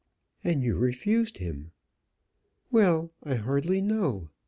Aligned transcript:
"And 0.43 0.63
you 0.63 0.77
refused 0.77 1.37
him." 1.37 1.73
"Well, 2.71 3.11
I 3.21 3.35
hardly 3.35 3.81
know. 3.81 4.29